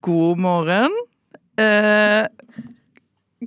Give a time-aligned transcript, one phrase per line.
[0.00, 0.90] God morgen.
[1.56, 2.26] Eh,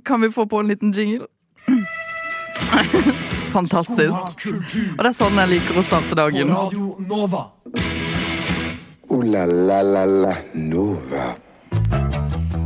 [0.04, 1.26] kan vi få på en liten jingle?
[3.52, 4.46] Fantastisk.
[4.98, 6.52] Og det er sånn jeg liker å starte dagen.
[9.10, 11.26] O-la-la-la-la Nova.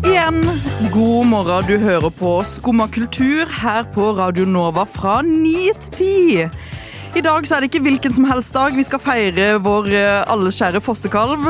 [0.05, 0.45] Igjen,
[0.93, 1.65] god morgen.
[1.69, 6.77] Du hører på Skumma kultur her på Radio Nova fra 9 til 10.
[7.17, 8.75] I dag så er det ikke hvilken som helst dag.
[8.77, 11.47] Vi skal feire vår eh, alles kjære fossekalv.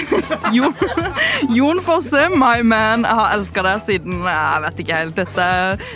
[0.56, 0.74] Jon,
[1.54, 3.06] Jon Fosse, my man.
[3.08, 5.48] Jeg har elska deg siden jeg vet ikke helt dette.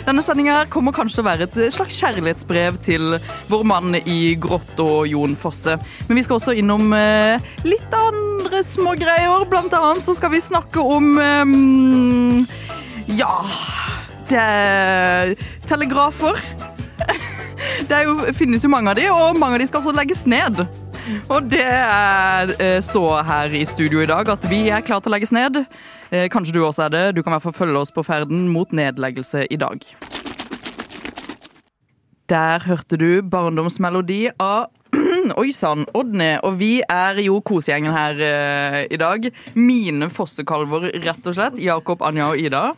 [0.07, 3.17] Denne sendinga kommer kanskje til å være et slags kjærlighetsbrev til
[3.53, 5.77] vår mann i grått og Jon Fosse.
[6.09, 9.45] Men vi skal også innom eh, litt andre smågreier.
[9.51, 12.61] Blant annet så skal vi snakke om eh,
[13.13, 13.35] Ja
[14.31, 15.35] Det er
[15.69, 16.41] telegrafer.
[17.83, 20.61] Det jo, finnes jo mange av de, og mange av de skal også legges ned.
[21.27, 25.11] Og det er, eh, står her i studio i dag at vi er klare til
[25.11, 25.65] å legges ned.
[26.11, 27.15] Eh, Kanskje du også er det.
[27.15, 29.83] Du kan i hvert fall følge oss på ferden mot nedleggelse i dag.
[32.29, 34.71] Der hørte du barndomsmelodi av
[35.41, 36.37] Oi sann, Odny.
[36.43, 39.27] Og vi er jo kosegjengen her uh, i dag.
[39.55, 41.59] Mine fossekalver, rett og slett.
[41.59, 42.71] Jakob, Anja og Ida.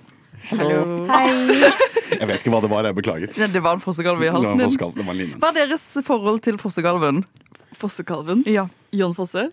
[2.15, 3.31] Jeg vet ikke hva det var, jeg beklager.
[3.33, 4.69] Det det var en fossekalv i halsen din.
[4.69, 5.39] det var en linje.
[5.41, 7.23] Hva er deres forhold til fossekalven?
[7.75, 8.43] Fossekalven.
[8.47, 8.67] Ja.
[8.95, 9.49] Jon Fosse.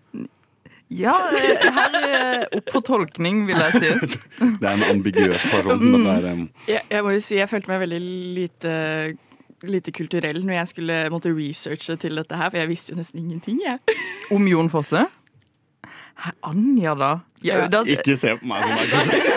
[0.92, 4.18] Ja, eh, her er opp for tolkning, vil jeg si.
[4.60, 5.80] Det er en ambiguøs person.
[5.80, 5.94] Mm.
[5.96, 8.00] Dette er, um, Jeg, jeg må jo si jeg følte meg veldig
[8.36, 8.74] lite,
[9.64, 13.24] lite kulturell når jeg skulle måtte researche til dette her, for jeg visste jo nesten
[13.24, 13.62] ingenting.
[13.64, 13.80] jeg.
[14.34, 15.06] Om Jon Fosse?
[16.22, 17.12] Hæ, Anja, da?
[17.42, 19.31] Ja, da, ikke se på meg som er da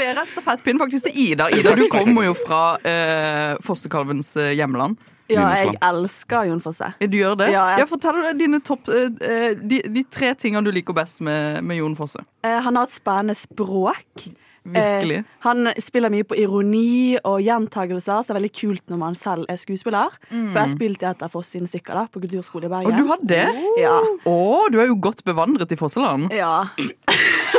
[0.00, 1.48] leverer stafettpinnen faktisk til Ida.
[1.52, 4.98] Ida, du kommer jo fra eh, fossekalvens eh, hjemland.
[5.30, 6.88] Ja, jeg elsker Jon Fosse.
[6.98, 7.52] Du gjør det?
[7.54, 11.78] Ja, jeg- Fortell dine topp, eh, de, de tre tingene du liker best med, med
[11.78, 12.24] Jon Fosse.
[12.42, 14.26] Eh, han har et spennende språk.
[14.60, 15.20] Virkelig.
[15.22, 19.14] Eh, han spiller mye på ironi og gjentagelser, så det er veldig kult når man
[19.16, 20.18] selv er skuespiller.
[20.28, 22.98] For jeg spilte etter et av Foss sine stykker da, på kulturskole i Og Bergen.
[22.98, 23.46] du har det?
[23.80, 23.94] Ja.
[24.28, 24.36] Å,
[24.74, 26.28] du er jo godt bevandret i Fosseland.
[26.34, 26.66] ja.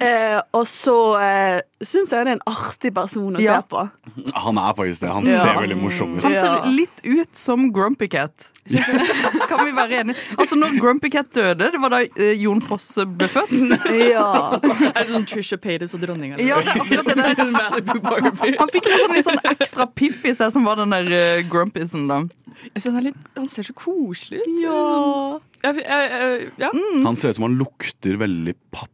[0.00, 3.60] eh, og så eh, syns jeg det er en artig person å Ja.
[3.60, 3.84] se på.
[4.34, 5.10] Han er faktisk det.
[5.12, 5.38] Han Ja.
[5.42, 6.22] ser veldig morsom ut.
[6.22, 6.64] Han ser Ja.
[6.64, 8.50] litt ut som Grumpy Cat.
[9.48, 10.16] kan vi være enige?
[10.38, 13.52] Altså, når Grumpy Cat døde, det var da eh, Jon Fosse ble født.
[14.10, 14.58] Ja.
[14.94, 16.38] Er det sånn Trisha Paytas og dronninga?
[16.40, 17.50] Ja, det er akkurat det der.
[17.50, 18.56] Malibu Barbie.
[18.58, 21.42] Han fikk en sånn, litt sånn ekstra piff i seg, som var den der uh,
[21.50, 22.20] grumpysen, da.
[22.74, 24.60] Jeg synes han, er litt, han ser så koselig ut.
[24.62, 25.40] Ja.
[25.64, 26.70] Jeg, jeg, jeg, ja.
[27.04, 28.88] Han ser ut som han lukter veldig pappa.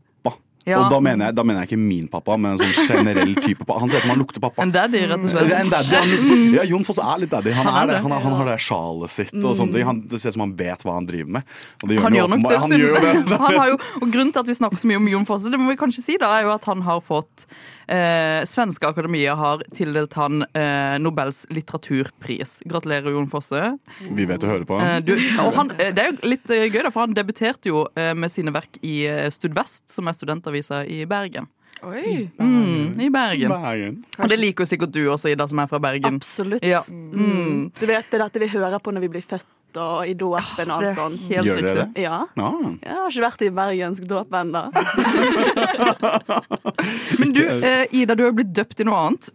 [0.67, 0.81] Ja.
[0.83, 3.63] Og da mener, jeg, da mener jeg ikke min pappa, men en sånn generell type
[3.63, 3.77] pappa.
[3.85, 4.65] Han ser ut som han lukter pappa.
[4.65, 5.53] En daddy, rett og slett.
[5.61, 6.01] en daddy.
[6.01, 7.53] Han, ja, Jon Foss er litt daddy.
[7.55, 8.01] Han, Han er det.
[8.03, 9.87] Han, har- han har det sjalet sitt og sånne ting.
[9.87, 11.55] Han, det ser ut som han vet hva han driver med.
[11.83, 12.59] Og det gjør Han gjør nok det.
[12.67, 13.15] Han gjør det.
[13.47, 15.63] Han har jo, og grunnen til at vi snakker så mye om Jon Fosse, det
[15.63, 17.47] må vi kanskje si, da, er jo at han har fått
[17.87, 22.59] eh, Svenske Akademiet har tildelt han eh, Nobels litteraturpris.
[22.67, 23.63] Gratulerer, Jon Fosse.
[24.11, 24.79] Vi vet å høre på.
[24.83, 27.71] Eh, du, og han, eh, det er jo litt eh, gøy, da, for han debuterte
[27.71, 28.97] jo eh, med sine verk i
[29.33, 30.17] Studvest, som er
[30.63, 31.47] studentavisa i Bergen.
[31.83, 32.31] Oi.
[32.39, 33.49] Mm, I Bergen.
[33.49, 34.05] Bergen.
[34.19, 36.17] Og det liker jo sikkert du også, Ida, som er fra Bergen.
[36.17, 36.65] Absolutt.
[36.65, 36.83] Ja.
[36.89, 37.71] Mm.
[37.79, 39.47] Du vet det dette vi hører på når vi blir født
[39.77, 41.17] og i dåpen og alt er sånn.
[41.29, 42.01] helt Gjør dere det?
[42.01, 42.23] Ja.
[42.39, 42.53] Ja.
[42.81, 44.63] Jeg har ikke vært i bergensk dåp ennå.
[47.21, 49.29] Men du, eh, Ida, du har jo blitt døpt i noe annet.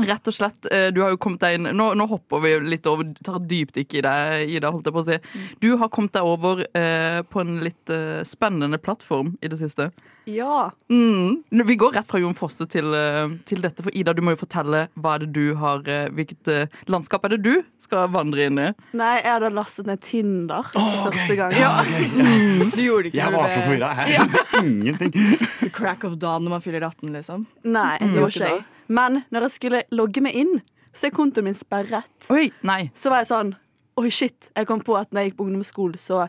[0.00, 2.86] Rett og slett, eh, du har jo kommet deg inn Nå, nå hopper vi litt
[2.88, 4.70] over, tar et dypdykk i deg, Ida.
[4.72, 5.18] holdt jeg på å si
[5.60, 9.90] Du har kommet deg over eh, på en litt eh, spennende plattform i det siste.
[10.24, 10.70] Ja.
[10.88, 11.42] Mm.
[11.66, 13.82] Vi går rett fra Jon Fosse til, eh, til dette.
[13.84, 17.24] For Ida, du må jo fortelle hva er det du har eh, Hvilket eh, landskap
[17.28, 17.52] er det du
[17.82, 18.70] skal vandre inn i?
[18.96, 21.52] Nei, jeg hadde lastet ned Tinder for første gang.
[22.72, 23.92] Du gjorde ikke Jeg var så forvirra.
[24.06, 25.72] Jeg skjønte ingenting.
[25.76, 27.44] Crack of dawn når man fyller 18, liksom.
[27.68, 28.20] Nei, det Mm.
[28.22, 28.64] var ikke jeg.
[28.92, 30.58] Men når jeg skulle logge meg inn,
[30.92, 32.08] så er kontoen min sperret.
[32.32, 32.82] Oi, nei.
[32.98, 33.54] Så var jeg sånn
[34.00, 34.46] Oi, shit.
[34.56, 36.22] Jeg kom på at når jeg gikk på ungdomsskolen, så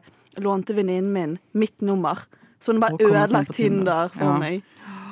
[0.44, 2.26] lånte venninnen min mitt nummer.
[2.60, 4.10] Så hun bare ødelagt Tinder.
[4.12, 4.38] For Ja.
[4.38, 4.64] meg.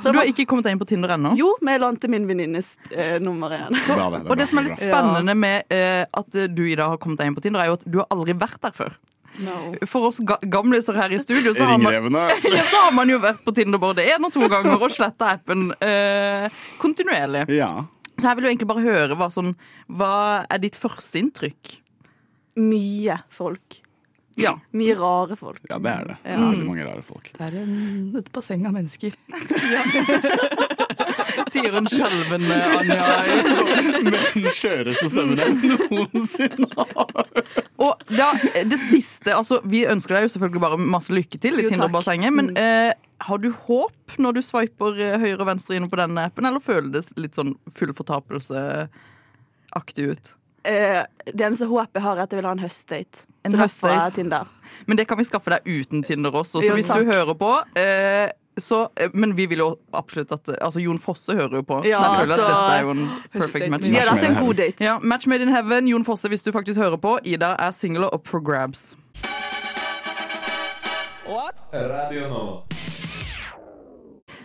[0.02, 1.32] Så du har ikke kommet deg inn på Tinder ennå?
[1.38, 3.76] Jo, men jeg lånte min venninnes eh, nummer igjen.
[3.86, 7.30] Så, Og det som er litt spennende med eh, at du Ida har kommet deg
[7.30, 8.98] inn på Tinder, er jo at du har aldri vært der før.
[9.40, 9.58] No.
[9.88, 11.94] For oss ga gamliser her i studio, så har, man,
[12.58, 15.36] ja, så har man jo vært på Tinder både én og to ganger og sletta
[15.38, 16.50] appen eh,
[16.82, 17.46] kontinuerlig.
[17.56, 17.72] Ja.
[18.18, 19.56] Så jeg vil jo egentlig bare høre hva, sånn,
[19.88, 20.12] hva
[20.52, 21.78] er ditt første inntrykk?
[22.60, 23.80] Mye folk.
[24.40, 24.56] Ja.
[24.76, 25.62] Mye rare folk.
[25.70, 26.18] ja, det er det.
[26.26, 26.38] Ja.
[26.44, 27.32] Veldig mange rare folk.
[27.38, 27.74] Det er en,
[28.20, 29.18] et basseng av mennesker.
[31.52, 33.06] sier hun skjelvende Anja.
[34.06, 35.52] Med den skjøreste stemmen jeg
[35.92, 37.12] noensinne har.
[37.82, 38.28] Og da,
[38.68, 42.32] det siste altså, Vi ønsker deg jo selvfølgelig bare masse lykke til i Tinder-bassenget.
[42.34, 42.92] Men eh,
[43.28, 46.62] har du håp når du swiper eh, høyre og venstre inne på denne appen, eller
[46.64, 50.26] føles det litt sånn full fortapelse-aktig ut?
[50.62, 53.24] Uh, det eneste håpet jeg har, er at jeg vil ha en høstdate.
[53.50, 54.42] En høstdate.
[54.86, 56.62] Men det kan vi skaffe deg uten Tinder også.
[56.62, 57.02] Så Jo, hvis takk.
[57.02, 57.50] du hører på
[57.82, 61.84] eh, så, eh, Men vi vil jo absolutt at Altså, Jon Fosse hører jo på.
[61.88, 63.88] Ja, så jeg føler altså, at dette er jo en perfect match.
[63.88, 64.84] Vi har hatt en god date.
[64.84, 65.88] Ja, Match made in heaven.
[65.88, 67.18] Jon Fosse, hvis du faktisk hører på.
[67.24, 68.96] Ida er single og up for grabs.
[71.74, 72.62] Radio Nova.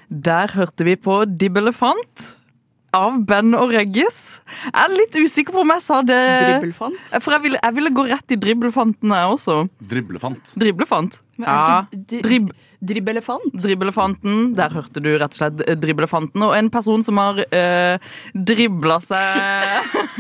[0.09, 2.36] Der hørte vi på Dibbelefant
[2.95, 4.41] av Ben og Reggis.
[4.67, 7.03] Jeg er litt usikker på om jeg sa det Dribbelfant.
[7.21, 9.55] For jeg ville, jeg ville gå rett i dribblefanten jeg også.
[9.91, 10.45] Driblefant.
[10.61, 11.13] Driblefant.
[11.37, 11.57] Men Ja.
[11.81, 12.47] er det ikke Drib
[12.87, 13.55] Dribbelefant?
[13.57, 14.55] dribbelefanten.
[14.55, 15.81] Der hørte du rett og slett dribblefanten.
[15.81, 16.43] dribbelefanten.
[16.45, 17.99] Og en person som har eh,
[18.37, 19.37] dribla seg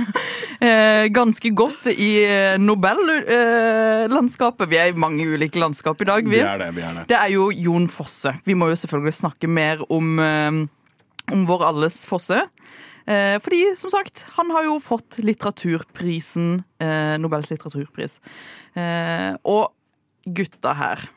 [0.64, 4.68] eh, ganske godt i eh, Nobel-landskapet.
[4.70, 6.30] vi er i mange ulike landskap i dag, vi.
[6.40, 7.04] Vi er det, vi er det.
[7.12, 8.32] Det er jo Jon Fosse.
[8.48, 10.50] Vi må jo selvfølgelig snakke mer om, eh,
[11.32, 12.46] om vår alles Fosse.
[13.06, 18.18] Eh, fordi, som sagt, han har jo fått litteraturprisen, eh, Nobels litteraturpris.
[18.74, 19.70] Eh, og
[20.26, 21.08] gutta her,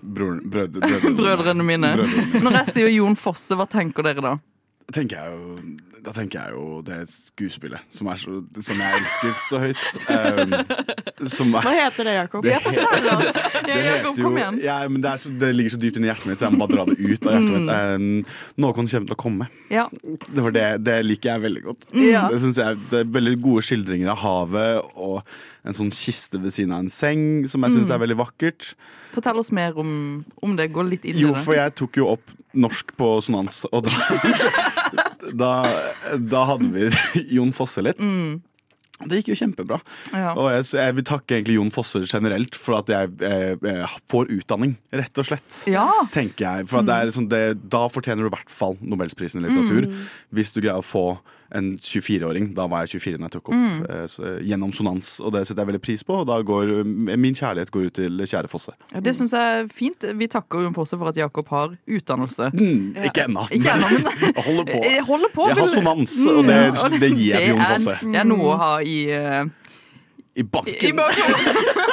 [0.00, 1.90] Broren, brød, brød, brødrene mine.
[1.98, 2.40] Brødrene.
[2.44, 4.36] Når jeg sier Jon Fosse, hva tenker dere da?
[4.94, 5.56] Tenker jeg jo,
[6.00, 9.82] da tenker jeg jo det skuespillet som, så, som jeg elsker så høyt.
[10.08, 10.54] Um,
[11.28, 12.46] som er, Hva heter det, Jakob?
[12.46, 12.56] det,
[13.66, 14.60] det, heter kom igjen.
[14.64, 16.86] ja, det, er det ligger så dypt inni hjertet mitt, så jeg må bare dra
[16.88, 17.70] det ut av hjertet mitt.
[17.70, 18.08] Um,
[18.64, 19.50] noe kommer til å komme.
[19.72, 19.86] Ja.
[19.92, 21.88] Det, det, det liker jeg veldig godt.
[22.00, 22.26] Ja.
[22.32, 25.20] Det synes jeg Det er veldig gode skildringer av havet og
[25.68, 28.72] en sånn kiste ved siden av en seng, som jeg syns er veldig vakkert.
[29.12, 29.90] Fortell oss mer om,
[30.40, 30.70] om det.
[30.72, 31.26] Gå litt inn i det.
[31.26, 33.92] Jo, for jeg tok jo opp norsk på sonans, og da
[35.36, 35.50] Da,
[36.18, 36.88] da hadde vi
[37.36, 38.04] Jon Fosse litt.
[39.00, 39.78] Det gikk jo kjempebra.
[40.12, 40.34] Ja.
[40.34, 43.88] Og jeg, så jeg vil takke egentlig Jon Fosse generelt for at jeg jeg, jeg
[44.12, 45.60] får utdanning, rett og slett.
[45.70, 45.86] Ja.
[46.12, 49.40] Tenker jeg, for at det er sånn, det, Da fortjener du i hvert fall Nobelsprisen
[49.40, 49.88] i litteratur.
[50.36, 51.06] Hvis du greier å få
[51.56, 55.12] en 24-åring, da var jeg 24 da jeg tok opp, eh, så, gjennom sonans.
[55.24, 57.96] Og det setter jeg veldig pris på, og da går eh, min kjærlighet går ut
[57.98, 58.74] til kjære Fosse.
[58.94, 60.06] Ja, det syns jeg er fint.
[60.20, 62.50] Vi takker Jon Fosse for at Jakob har utdannelse.
[62.54, 64.82] Mm, ikke ennå, men jeg holder på.
[64.86, 65.48] Jeg holder på.
[65.50, 67.98] Jeg har sonans, og det, Ja, det gir jeg til Jon Fosse.
[68.04, 69.70] Det er noe å ha i, uh,
[70.34, 71.02] I i banken.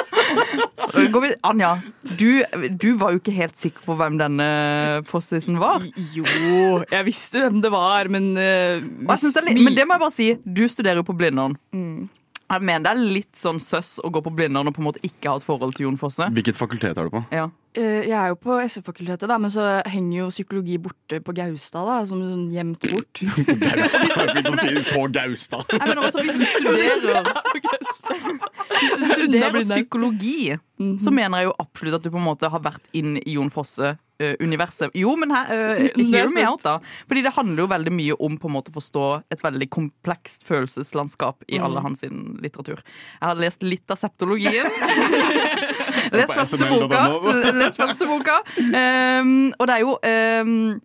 [1.22, 1.70] vi- Anja,
[2.18, 2.42] du,
[2.80, 4.48] du var jo ikke helt sikker på hvem denne
[5.08, 5.84] postisen var.
[6.14, 6.26] Jo,
[6.90, 10.14] jeg visste hvem det var, men uh, det er litt, men det må jeg bare
[10.14, 11.56] si, du studerer jo på Blindern.
[12.48, 15.02] Jeg mener det er litt sånn søss å gå på Blindern og på en måte
[15.04, 16.30] ikke ha et forhold til Jon Fosse.
[16.32, 17.20] Hvilket fakultet har du på?
[17.34, 17.50] Ja.
[17.74, 21.98] Eh, Jeg er jo på SF-fakultetet, men så henger jo psykologi borte på Gaustad, da,
[22.08, 23.22] som sånn gjemt bort.
[23.64, 24.32] Gaustad.
[24.36, 25.74] Jeg å si på Gaustad.
[25.74, 27.30] Nei, men også hvis du studerer
[28.78, 30.40] Hvis du studerer psykologi,
[31.02, 33.50] så mener jeg jo absolutt at du på en måte har vært inn i Jon
[33.50, 34.94] Fosse-universet.
[34.96, 36.76] Jo, men her, uh, hear me out, da.
[37.10, 40.46] Fordi det handler jo veldig mye om på en måte å forstå et veldig komplekst
[40.46, 42.84] følelseslandskap i alle hans litteratur.
[43.18, 44.70] Jeg har lest litt av septologien.
[46.18, 47.04] Les første boka.
[47.52, 48.40] Les første boka.
[48.58, 49.98] Um, og det er jo
[50.42, 50.80] um,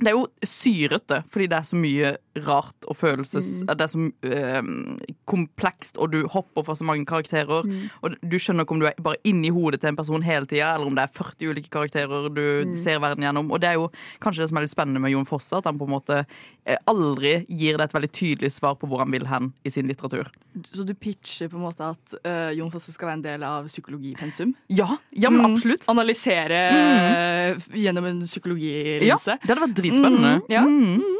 [0.00, 2.12] det er jo syrete, fordi det er så mye
[2.46, 3.48] rart og følelses...
[3.68, 4.96] Det er så um,
[5.28, 7.68] komplekst, og du hopper fra så mange karakterer.
[8.02, 10.72] Og du skjønner ikke om du er bare inni hodet til en person hele tida,
[10.74, 13.52] eller om det er 40 ulike karakterer du ser verden gjennom.
[13.52, 13.90] Og det er jo
[14.22, 16.80] kanskje det som er litt spennende med Jon Fosse, at han på en måte eh,
[16.90, 20.30] aldri gir deg et veldig tydelig svar på hvor han vil hen i sin litteratur.
[20.72, 23.68] Så du pitcher på en måte at uh, Jon Fosse skal være en del av
[23.70, 24.56] psykologipensum?
[24.72, 25.86] Ja, ja men absolutt.
[25.92, 28.24] Analysere eh, gjennom en
[29.06, 30.36] Ja, det hadde vært dritspennende.
[30.40, 30.62] Mm, ja.
[30.66, 31.18] Mm.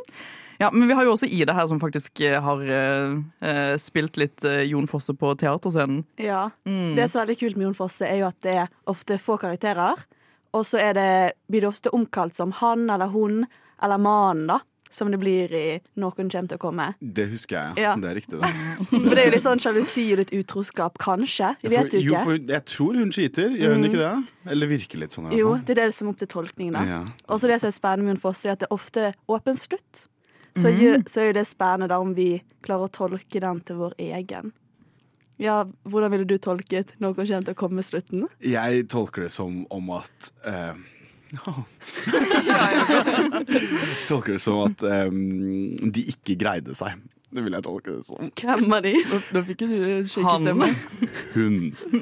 [0.62, 4.45] Ja, men vi har jo også Ida her som faktisk eh, har eh, spilt litt
[4.47, 6.05] uh, Jon Fosse på teaterscenen.
[6.23, 6.50] Ja.
[6.62, 9.41] Det som er veldig kult med Jon Fosse, er jo at det er ofte få
[9.43, 10.05] karakterer.
[10.52, 13.43] Og så blir det ofte omkalt som han eller hun
[13.83, 14.61] eller mannen, da.
[14.92, 16.90] Som det blir i Noen kommer til å komme.
[17.00, 17.94] Det husker jeg, Ja.
[17.96, 18.50] Det er riktig, det.
[18.92, 21.54] For det er jo litt sånn sjalusi og litt utroskap, kanskje.
[21.64, 24.12] Jeg vet jo jo, for jeg tror hun cheater, gjør hun ikke det?
[24.52, 25.30] Eller virker litt sånn?
[25.30, 25.40] i hvert fall.
[25.40, 26.82] Jo, det er det som er opp til tolkning, da.
[26.84, 27.00] Ja.
[27.32, 29.56] Og så det som er spennende med Jon Fosse, er at det er ofte åpen
[29.56, 30.04] slutt.
[30.61, 33.80] Så, gjør- så er jo det spennende da om vi klarer å tolke den til
[33.80, 34.52] vår egen.
[35.40, 38.26] Ja, hvordan ville du tolket Noen kommer til å komme' slutten?
[38.44, 40.75] Jeg tolker det som om at eh,
[44.08, 46.98] Tolker det som at um, de ikke greide seg.
[47.32, 48.30] Det vil jeg tolke det som.
[48.36, 48.92] Hvem er de?
[49.32, 50.08] Nå fikk du Han.
[50.12, 50.68] shakestemme.
[51.32, 51.56] Hun.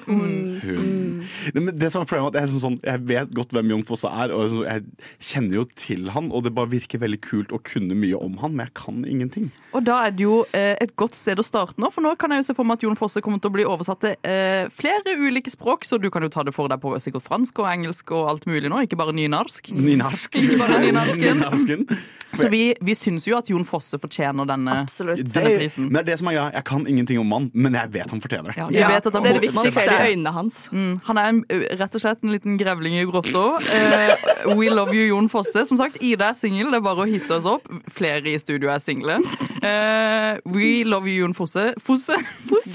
[0.07, 0.33] Hun.
[0.65, 1.27] Hun.
[1.55, 3.85] men det som er problemet er at jeg, sånn, sånn, jeg vet godt hvem Jon
[3.87, 4.85] Fosse er, og jeg
[5.31, 8.57] kjenner jo til han, og det bare virker veldig kult å kunne mye om han,
[8.57, 9.51] men jeg kan ingenting.
[9.77, 12.35] Og da er det jo eh, et godt sted å starte nå, for nå kan
[12.35, 14.67] jeg jo se for meg at Jon Fosse kommer til å bli oversatt til eh,
[14.75, 17.71] flere ulike språk, så du kan jo ta det for deg på sikkert fransk og
[17.71, 19.71] engelsk og alt mulig nå, ikke bare nynarsk.
[19.77, 20.41] Nynarsk.
[20.43, 21.45] Ikke bare nynarsken.
[21.45, 21.87] nynarsken.
[22.33, 25.20] Så vi, vi syns jo at Jon Fosse fortjener denne, Absolutt.
[25.23, 25.85] Denne prisen.
[25.85, 26.51] men det er det som er greia.
[26.55, 28.57] Jeg kan ingenting om mann men jeg vet han fortjener det.
[28.57, 29.81] Ja, Ja, vet at han, det er det man viktigste.
[29.81, 30.09] ser det.
[30.09, 30.61] i øynene hans.
[30.73, 31.45] Mm, han er en,
[31.81, 33.45] rett og slett en liten grevling i grotta.
[33.61, 35.67] Uh, we love you, Jon Fosse.
[35.67, 36.71] Som sagt, Ida er singel.
[36.71, 37.69] Det er bare å hitte oss opp.
[37.91, 39.19] Flere i studio er single.
[39.63, 41.75] Uh, we love you, Jon Fosse.
[41.81, 42.17] Fosse.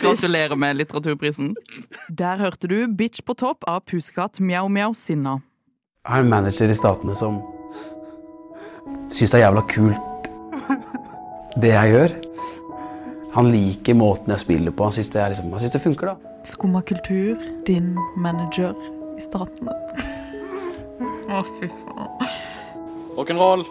[0.01, 1.55] Gratulerer med litteraturprisen.
[2.09, 5.39] Der hørte du 'Bitch på topp' av Pusekatt Mjau Mjau Sinna.
[6.05, 7.41] Jeg har en manager i Statene som
[9.09, 9.97] syns det er jævla kult
[11.61, 12.15] det jeg gjør.
[13.35, 14.85] Han liker måten jeg spiller på.
[14.87, 16.35] Han syns det, liksom, det funker, da.
[16.47, 17.35] Skumma kultur,
[17.67, 18.71] din manager
[19.17, 19.73] i statene.
[21.35, 22.29] Å, fy faen.
[23.17, 23.65] Rock'n'roll.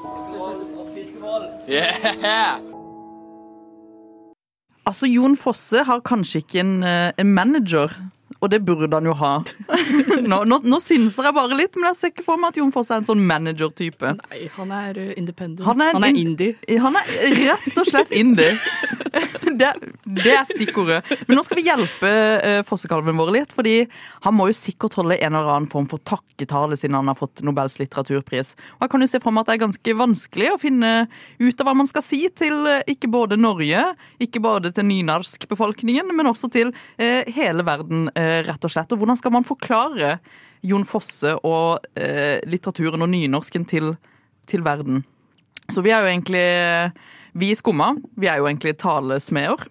[4.84, 7.94] Altså, Jon Fosse har kanskje ikke en, eh, en manager.
[8.44, 9.38] Og det burde han jo ha.
[10.28, 12.74] Nå, nå, nå synser jeg bare litt, men jeg ser ikke for meg at Jon
[12.74, 14.12] Fosse er en sånn manager-type.
[14.20, 15.64] Nei, han er uh, independent.
[15.64, 16.78] Han er Han er, indie.
[16.84, 17.08] Han er
[17.40, 18.52] rett og slett indie.
[19.58, 19.70] Det,
[20.04, 21.00] det er stikkordet.
[21.28, 23.74] Men nå skal vi hjelpe uh, fossekalven vår litt, fordi
[24.24, 27.42] han må jo sikkert holde en eller annen form for takketale siden han har fått
[27.46, 28.54] Nobels litteraturpris.
[28.78, 30.92] Og jeg kan jo se for meg at det er ganske vanskelig å finne
[31.40, 33.86] ut av hva man skal si til uh, ikke både Norge,
[34.24, 38.92] ikke bare til nynorskbefolkningen, men også til uh, hele verden, rett og slett.
[38.92, 40.18] Og hvordan skal man forklare
[40.64, 41.84] Jon Fosse og
[42.48, 43.92] litteraturen og nynorsken til,
[44.48, 45.02] til verden?
[45.72, 46.44] Så vi er jo egentlig
[47.34, 49.66] Vi i Skumma vi er jo egentlig talesmeder.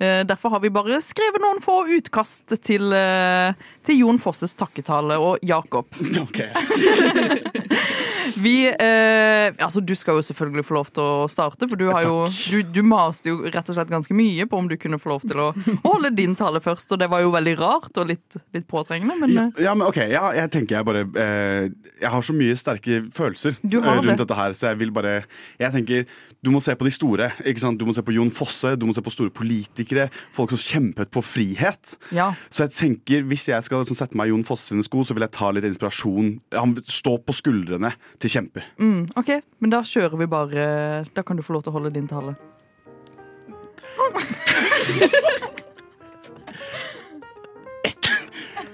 [0.00, 3.52] Eh, Derfor har vi bare skrevet noen få utkast til, eh,
[3.86, 5.86] til Jon Fosses takketale og Jakob.
[6.24, 6.40] Ok.
[8.42, 12.04] Vi eh, Altså, du skal jo selvfølgelig få lov til å starte, for du har
[12.06, 15.12] jo du, du maste jo rett og slett ganske mye på om du kunne få
[15.14, 15.48] lov til å
[15.84, 19.34] holde din tale først, og det var jo veldig rart og litt, litt påtrengende, men
[19.36, 21.68] Ja, ja, men ok, ja, jeg tenker jeg bare eh,
[22.02, 24.18] Jeg har så mye sterke følelser eh, rundt det.
[24.22, 25.14] dette her, så jeg vil bare
[25.60, 26.06] Jeg tenker,
[26.42, 27.30] du må se på de store.
[27.46, 27.78] ikke sant?
[27.78, 31.10] Du må se på Jon Fosse, du må se på store politikere, folk som kjempet
[31.14, 31.96] på frihet.
[32.10, 32.32] ja.
[32.50, 35.14] Så jeg tenker, hvis jeg skal liksom, sette meg i Jon Fosse sine sko, så
[35.14, 36.32] vil jeg ta litt inspirasjon.
[36.56, 38.62] Han står på skuldrene til kjemper.
[38.78, 39.30] Mm, OK,
[39.62, 40.66] men da kjører vi bare
[41.14, 42.32] Da kan du få lov til å holde din tale.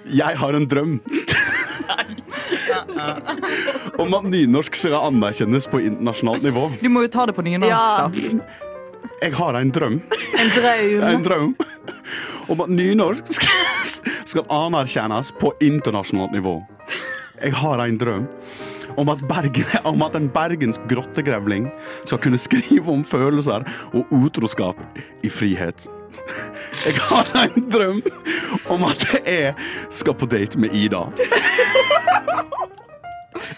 [0.09, 0.95] Jeg har en drøm.
[3.99, 6.64] Om at nynorsk skal anerkjennes på internasjonalt nivå.
[6.81, 8.09] Du må jo ta det på nynorsk, Ja.
[8.09, 8.11] da.
[9.23, 9.97] Jeg har en drøm.
[10.38, 11.02] En drøm.
[11.02, 11.55] En drøm
[12.49, 13.50] om at nynorsk skal,
[14.25, 16.62] skal anerkjennes på internasjonalt nivå.
[17.43, 18.26] Jeg har en drøm
[18.99, 21.69] om at, Bergen, om at en bergensk grottegrevling
[22.07, 24.76] skal kunne skrive om følelser og utroskap
[25.23, 25.87] i frihet.
[26.87, 28.02] Jeg har en drøm
[28.73, 29.55] om at jeg
[29.93, 31.05] skal på date med Ida.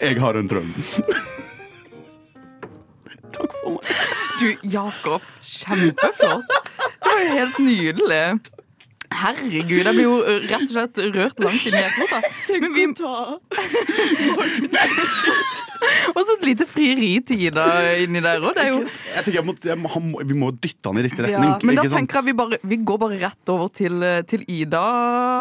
[0.01, 0.73] Jeg har en drøm.
[3.31, 3.85] Takk for meg.
[4.41, 6.49] Du, Jakob, kjempeflott.
[7.01, 8.25] Det var helt nydelig.
[9.11, 12.23] Herregud, jeg blir jo rett og slett rørt langt inn i hjertet.
[12.47, 12.85] Tenk vi
[16.11, 17.63] Og så et lite frieri til Ida
[18.03, 18.57] inni der òg.
[18.61, 21.49] Er jo Jeg tenker jeg må, jeg må, Vi må dytte han i riktig retning.
[21.49, 21.95] Ja, Men da sant?
[21.97, 24.83] tenker jeg vi bare Vi går bare rett over til, eh, til Ida,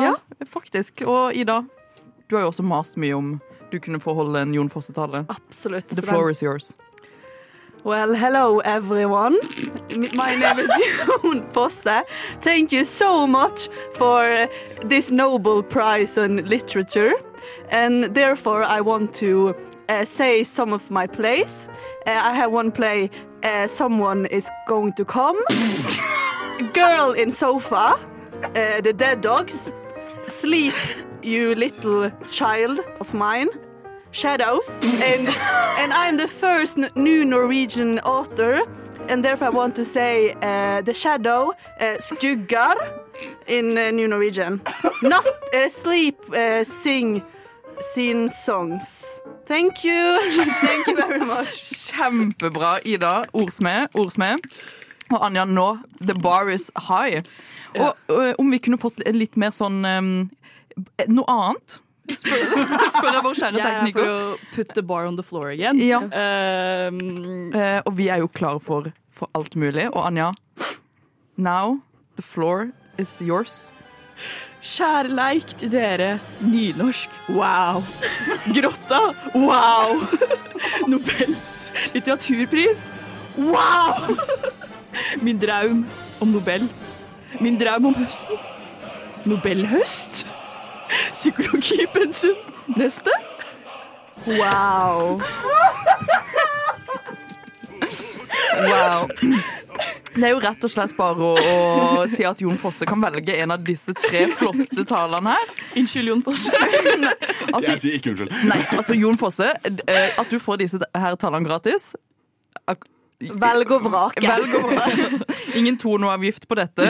[0.07, 0.15] Ja.
[0.49, 1.05] faktisk.
[1.07, 1.61] Og Ida,
[2.29, 3.35] du har jo også mast mye om
[3.71, 5.27] du kunne få holde en Jon Fosse-tale.
[5.31, 5.89] Absolutt.
[5.89, 6.73] The floor den- is yours.
[7.83, 9.39] Well, hello everyone.
[10.13, 10.71] My name is
[11.23, 12.05] Jon Fosse.
[12.43, 14.49] Thank you so much for
[14.85, 17.15] this Nobel Prize on Literature.
[17.71, 19.55] And therefore, I want to
[19.89, 21.71] uh, say some of my plays.
[22.07, 23.11] Uh, I have one play,
[23.43, 25.39] uh, Someone is Going to Come.
[26.75, 27.97] Girl in Sofa.
[28.43, 29.73] Uh, the Dead Dogs.
[30.29, 30.75] Sleep,
[31.23, 33.49] You Little Child of Mine.
[34.13, 35.29] Shadows, and
[35.79, 38.63] and I'm the first new Norwegian author,
[39.09, 42.75] and therefore I want to say uh, the shadow, uh, skuggar,
[43.47, 44.61] in uh, New Norwegian.
[45.03, 47.23] Not uh, sleep, uh, sing,
[47.81, 49.21] sing songs.
[49.47, 50.19] Thank you,
[50.61, 51.61] thank you very much.
[51.93, 53.27] Kjempebra, Ida.
[53.33, 53.89] Ordsmed.
[53.95, 54.41] Ordsmed.
[55.11, 57.23] Og Anja, nå The bar is high.
[57.75, 60.31] Og og om vi kunne fått litt mer sånn um,
[61.07, 61.81] Noe annet?
[62.09, 62.45] Spør,
[62.97, 64.21] spør jeg vår kjære Jeg er for å
[64.55, 65.79] put the bar on the floor again.
[65.83, 66.01] Ja.
[66.01, 69.89] Um, uh, og vi er jo klare for, for alt mulig.
[69.93, 70.33] Og Anja,
[71.37, 71.81] now
[72.17, 73.69] the floor is yours.
[74.61, 76.19] Kjærleik til dere.
[76.45, 77.15] Nynorsk.
[77.29, 77.81] Wow.
[78.53, 79.01] Grotta.
[79.35, 80.03] Wow.
[80.91, 81.61] Nobels
[81.95, 82.79] litteraturpris.
[83.39, 84.17] Wow!
[85.25, 85.87] Min draum
[86.21, 86.69] om Nobel.
[87.41, 88.37] Min draum om høsten.
[89.25, 90.27] Nobelhøst.
[91.15, 92.37] Psykologipensum.
[92.77, 93.11] Neste.
[94.27, 95.21] Wow.
[98.61, 99.09] Wow.
[100.11, 101.35] Det er jo rett og slett bare å,
[102.03, 105.53] å si at Jon Fosse kan velge en av disse tre flotte talene her.
[105.79, 106.51] Unnskyld, Jon Fosse.
[107.51, 108.35] Altså, Jeg sier ikke unnskyld.
[108.47, 111.93] nei, altså Jon Fosse, eh, at du får disse her talene gratis
[113.21, 114.25] Velg og vrake.
[114.33, 114.63] Velg å
[115.59, 116.87] Ingen tonoavgift på dette.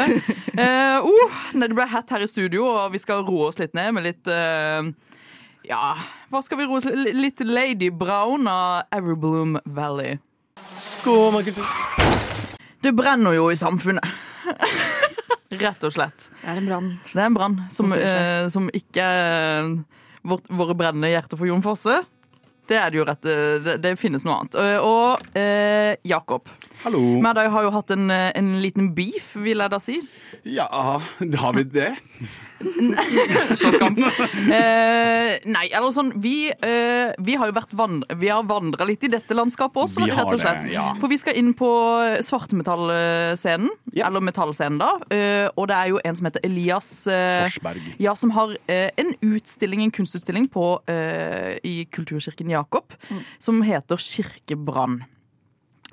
[0.54, 3.94] Uh, oh, det ble hett her i studio, og vi skal roe oss litt ned
[3.96, 4.86] med litt uh,
[5.66, 5.94] Ja,
[6.30, 10.18] hva skal vi roe oss litt Litt Lady Brown av Everbloom Valley.
[12.80, 14.06] Det brenner jo i samfunnet.
[15.60, 16.30] Rett og slett.
[16.40, 16.90] Det er en brann.
[17.10, 19.72] Det er en brann som, eh, som ikke er
[20.22, 21.98] vårt, våre brennende hjerter for Jon Fosse.
[22.70, 24.58] Det er det jo rett eh, Det, det finnes noe annet.
[24.62, 26.48] Eh, Og eh, Jakob.
[26.84, 27.02] Hallo.
[27.18, 29.98] Vi har jo hatt en, eh, en liten beef, vil jeg da si.
[30.48, 31.90] Ja, har vi det?
[32.60, 33.98] Slåsskamp.
[34.50, 39.04] Eh, nei, eller sånn Vi, eh, vi har jo vært vand Vi har vandra litt
[39.06, 40.64] i dette landskapet også, Vi rett og slett.
[40.64, 40.86] det, ja.
[41.00, 41.68] For vi skal inn på
[42.24, 43.70] svartmetallscenen.
[43.94, 44.08] Ja.
[44.08, 44.90] Eller metallscenen, da.
[45.12, 47.86] Eh, og det er jo en som heter Elias eh, Forsberg.
[48.02, 52.96] Ja, som har eh, en utstilling, en kunstutstilling på, eh, i Kulturkirken Jakob
[53.38, 55.00] som heter Kirkebrann.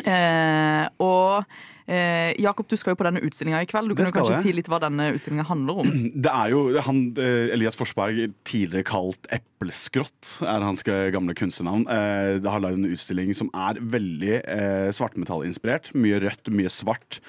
[0.06, 1.44] Eh, og
[1.88, 3.90] eh, Jakob, du skal jo på denne utstillinga i kveld.
[3.90, 4.44] Du kan jo kanskje jeg.
[4.44, 5.92] si litt hva denne utstillinga handler om.
[6.28, 11.88] Det er jo han, eh, Elias Forsberg, tidligere kalt Epleskrott, er hans gamle kunstnernavn.
[11.90, 15.94] Eh, Det har lagd en utstilling som er veldig eh, svartmetallinspirert.
[15.98, 17.20] Mye rødt, mye svart.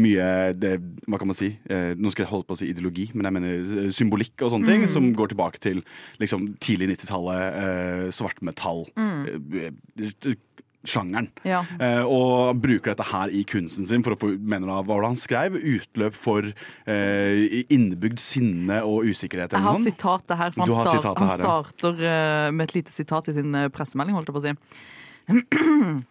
[0.00, 0.76] Mye det,
[1.08, 1.50] Hva kan man si?
[1.68, 4.54] Eh, Nå skal jeg holde på å si ideologi, men jeg mener eh, symbolikk og
[4.54, 4.86] sånne ting.
[4.90, 5.82] Som går tilbake til
[6.22, 7.60] liksom, tidlig 90-tallet.
[7.64, 8.86] Eh, svartmetall.
[8.96, 10.34] eh, eh,
[10.84, 11.30] Sjangeren.
[11.48, 11.62] Ja.
[11.80, 15.18] Eh, og bruker dette her i kunsten sin for å få mener da, hva han
[15.18, 15.56] skrev?
[15.56, 19.56] Utløp for eh, innebygd sinne og usikkerhet.
[19.56, 19.86] Jeg har sånn.
[19.88, 21.38] sitatet her, for han, start, han her, ja.
[21.40, 26.02] starter eh, med et lite sitat i sin eh, pressemelding, holdt jeg på å si.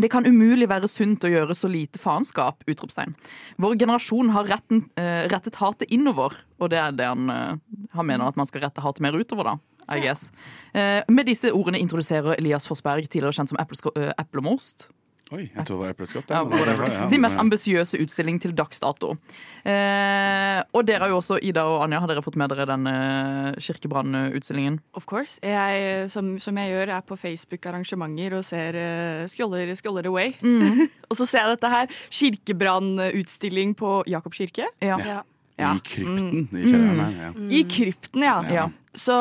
[0.00, 2.60] Det kan umulig være sunt å gjøre så lite faenskap!
[2.70, 3.16] utropstegn.
[3.60, 7.58] Vår generasjon har retten, eh, rettet hatet innover, og det er det han,
[7.96, 9.69] han mener at man skal rette hatet mer utover, da.
[9.90, 10.30] I guess.
[10.74, 14.88] Eh, med disse ordene introduserer Elias Forsberg, tidligere kjent som Eplesko- eh, Eplemost,
[15.30, 16.30] Oi, jeg tror det var epleskott.
[16.30, 16.40] ja,
[16.90, 19.12] ja, Sin mest ambisiøse utstilling til dags dato.
[19.62, 22.88] Eh, og dere har jo også, Ida og Anja, har dere fått med dere den
[22.90, 24.80] eh, Kirkebrannutstillingen?
[24.98, 25.38] Of course.
[25.46, 30.34] Jeg, som, som jeg gjør, er på Facebook-arrangementer og ser uh, scroller, scroller away.
[31.10, 31.94] og så ser jeg dette her.
[32.10, 34.66] Kirkebrannutstilling på Jakob kirke.
[34.82, 34.98] Ja.
[34.98, 35.20] Ja.
[35.60, 35.72] Ja.
[35.76, 37.16] I krypten i kjelleren her.
[37.22, 37.32] Ja.
[37.56, 38.36] I krypten, ja.
[38.50, 38.68] Ja.
[38.94, 39.14] Så,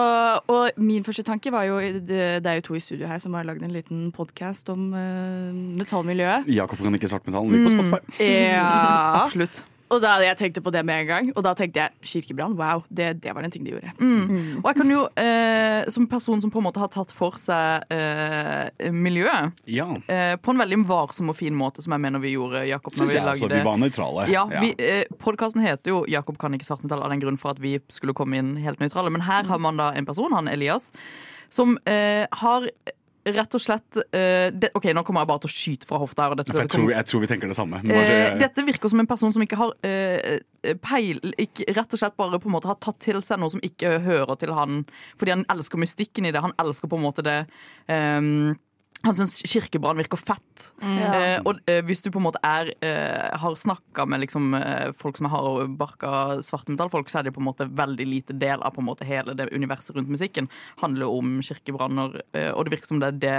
[0.50, 3.46] og min første tanke var jo Det, er jo to i studio her som har
[3.46, 6.50] lagd en liten podkast om uh, metallmiljøet.
[6.50, 7.52] Jakob kan ikke svartmetall.
[7.52, 8.24] Ligger på Spotify.
[8.26, 8.72] Ja.
[9.24, 9.62] Absolutt.
[9.90, 11.30] Og da jeg tenkte på det med en gang.
[11.36, 12.56] Og da tenkte jeg kirkebrann.
[12.60, 13.94] Wow, det, det var en ting de gjorde.
[14.62, 17.90] Og jeg kan jo, eh, som person som på en måte har tatt for seg
[17.94, 22.36] eh, miljøet, Ja, eh, på en veldig varsom og fin måte, som jeg mener vi
[22.36, 23.26] gjorde, Jakob, når syns vi jeg.
[23.26, 24.28] Altså, lagde vi var nøytrale.
[24.32, 24.64] Ja, ja.
[24.78, 28.14] eh, Podkasten heter jo 'Jakob kan ikke svartmetall' av den grunn for at vi skulle
[28.14, 29.10] komme inn helt nøytrale.
[29.10, 30.92] Men her har man da en person, han Elias,
[31.50, 32.70] som eh, har
[33.36, 36.28] rett og slett uh, det, OK, nå kommer jeg bare til å skyte fra hofta
[36.28, 36.38] her.
[36.40, 37.82] Dette, jeg, tror, jeg tror vi tenker det samme.
[37.86, 42.02] Bare, uh, dette virker som en person som ikke har uh, peil ikke, Rett og
[42.02, 44.82] slett bare på en måte har tatt til seg noe som ikke hører til han,
[45.20, 46.44] fordi han elsker mystikken i det.
[46.44, 47.38] Han elsker på en måte det
[47.92, 48.58] ehm,
[49.04, 50.66] han syns kirkebrann virker fett.
[50.84, 51.14] Ja.
[51.16, 54.92] Eh, og eh, hvis du på en måte er eh, har snakka med liksom, eh,
[55.00, 56.12] folk som er hardbarka
[56.44, 59.36] svartmetallfolk, så er det på en måte veldig lite del av på en måte hele
[59.40, 60.50] det universet rundt musikken.
[60.84, 63.38] Handler om kirkebranner, eh, og det virker som det er det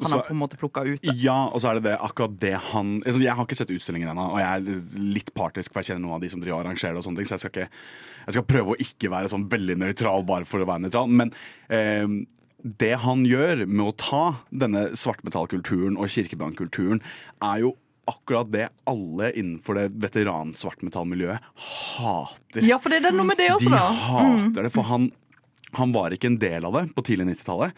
[0.00, 1.02] han Så- har på en måte plukka ut.
[1.02, 1.12] Det.
[1.20, 4.08] Ja, og så er det det akkurat det han altså Jeg har ikke sett utstillingen
[4.08, 6.64] ennå, og jeg er litt partisk, for jeg kjenner noen av de som driver og
[6.64, 7.68] arrangerer det, og sånne ting, så jeg skal, ikke,
[8.26, 11.08] jeg skal prøve å ikke være sånn veldig nøytral bare for å være nøytral.
[11.10, 11.32] Men
[11.68, 12.06] eh,
[12.62, 17.02] det han gjør med å ta denne svartmetallkulturen og kirkebrannkulturen,
[17.42, 17.72] er jo
[18.10, 22.66] akkurat det alle innenfor det veteransvartmetallmiljøet hater.
[22.66, 23.82] Ja, for det er noe med det også, da.
[23.82, 24.06] De da.
[24.08, 25.10] hater det, for han
[25.78, 27.76] han var ikke en del av det på tidlig 90-tallet.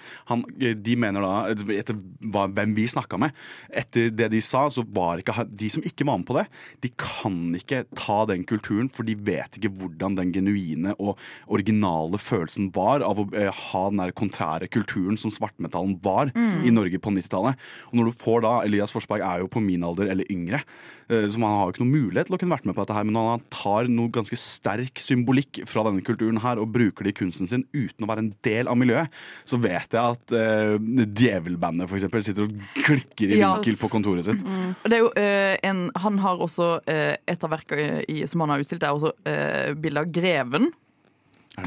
[0.85, 1.35] De mener da,
[1.77, 1.99] etter
[2.33, 3.35] hva, hvem vi snakka med,
[3.71, 6.47] etter det de sa, så var ikke de som ikke var med på det,
[6.85, 11.21] de kan ikke ta den kulturen, for de vet ikke hvordan den genuine og
[11.53, 16.73] originale følelsen var av å eh, ha den der kontrære kulturen som svartmetallen var i
[16.75, 17.61] Norge på 90-tallet.
[17.91, 20.65] Og når du får da, Elias Forsberg er jo på min alder eller yngre,
[21.09, 22.99] eh, så han har jo ikke noen mulighet til å kunne vært med på dette
[22.99, 27.15] her, men han tar noe ganske sterk symbolikk fra denne kulturen her og bruker det
[27.15, 29.09] i kunsten sin uten å være en del av miljøet,
[29.49, 33.55] så vet jeg at uh, Djevelbandet eksempel sitter og klikker i Ja.
[33.57, 34.43] vinkel på kontoret sitt.
[34.89, 38.81] Er jo uh, en, han har også uh, Et av verkene som han har utstilt,
[38.83, 40.71] det er også uh, bilde av Greven.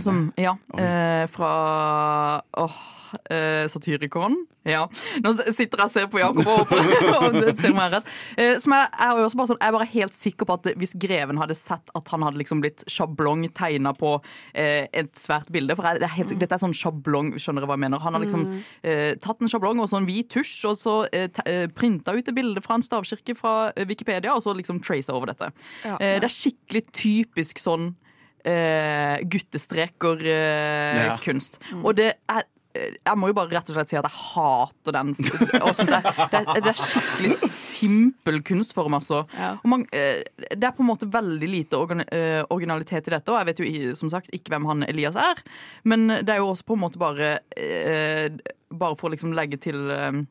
[0.04, 1.52] Som, ja, eh, fra
[2.58, 2.80] åh,
[3.32, 4.36] eh, Satyricon.
[4.67, 4.84] Ja.
[5.23, 8.10] Nå sitter jeg og ser på Jakob og håper ser meg rett.
[8.36, 10.95] Eh, som jeg, jeg, også bare sånn, jeg er bare helt sikker på at hvis
[11.00, 14.17] Greven hadde sett at han hadde liksom blitt sjablong tegna på
[14.52, 17.71] eh, et svært bilde For jeg, det er helt, dette er sånn sjablong, skjønner dere
[17.71, 18.04] hva jeg mener?
[18.04, 18.47] Han har liksom
[18.84, 22.36] eh, tatt en sjablong og sånn hvit tusj, og så eh, eh, printa ut et
[22.36, 25.54] bilde fra en stavkirke fra eh, Wikipedia, og så liksom trace over dette.
[25.86, 25.95] Ja.
[25.95, 27.93] Eh, det er skikkelig typisk sånn
[28.48, 31.60] eh, guttestreker-kunst.
[31.84, 34.94] Og det er eh, jeg må jo bare rett og slett si at jeg hater
[34.94, 35.10] den.
[35.18, 39.26] Og jeg, det, er, det er skikkelig simpel kunstform, altså.
[39.34, 39.58] Ja.
[39.64, 40.22] Og man, eh,
[40.54, 41.74] det er på en måte veldig lite
[42.06, 43.66] eh, originalitet i dette, og jeg vet jo
[43.98, 45.42] som sagt ikke hvem han Elias er.
[45.90, 48.30] Men det er jo også på en måte bare eh,
[48.68, 50.28] Bare for å liksom legge til eh,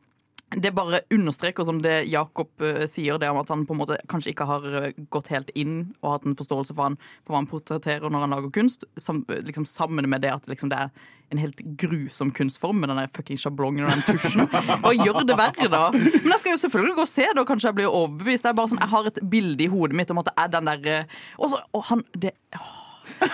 [0.55, 3.97] det bare understreker som det Jakob eh, sier, det om at han på en måte
[4.07, 7.41] kanskje ikke har eh, gått helt inn og hatt en forståelse for, han, for hva
[7.43, 10.95] han portretterer når han lager kunst, sam, liksom sammen med det at liksom det er
[11.35, 14.47] en helt grusom kunstform med den fucking sjablongen og den tusjen.
[14.47, 15.83] Hva gjør det verre, da?
[15.91, 18.47] Men jeg skal jo selvfølgelig gå og se det, og kanskje jeg blir overbevist.
[18.47, 20.53] Det er bare sånn, Jeg har et bilde i hodet mitt om at det er
[20.55, 21.01] den derre
[21.43, 22.86] Og så- og han det, åh.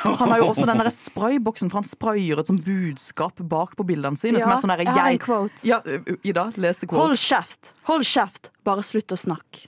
[0.03, 3.87] Han har jo også den der sprayboksen, for han sprayer et sånt budskap bak på
[3.89, 4.41] bildene sine.
[4.43, 5.65] som er sånn der, jeg har en quote.
[5.67, 5.81] Ja,
[6.23, 7.01] Ida, les det quote.
[7.03, 7.73] Hold kjeft!
[7.89, 8.51] Hold kjeft!
[8.69, 9.67] Bare slutt å snakke.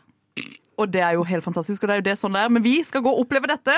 [0.78, 2.50] Og det er jo helt fantastisk, og det er jo det sånn det er.
[2.50, 3.74] Men vi skal gå og oppleve dette,